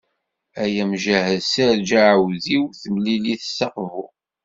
[0.63, 4.03] Ay amjahed serǧ i uɛudiw, timlilit s Aqbu.